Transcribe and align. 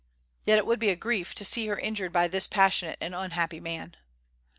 Yet 0.47 0.57
it 0.57 0.65
would 0.65 0.79
be 0.79 0.89
a 0.89 0.95
grief 0.95 1.35
to 1.35 1.45
see 1.45 1.67
her 1.67 1.77
injured 1.77 2.11
by 2.11 2.27
this 2.27 2.47
passionate 2.47 2.97
and 2.99 3.13
unhappy 3.13 3.59
man. 3.59 3.95